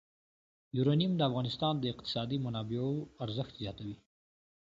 یورانیم 0.77 1.11
د 1.15 1.21
افغانستان 1.29 1.73
د 1.79 1.83
اقتصادي 1.93 2.37
منابعو 2.45 2.91
ارزښت 3.25 3.53
زیاتوي. 3.61 3.95